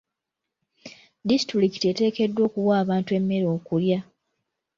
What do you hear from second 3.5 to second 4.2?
okulya.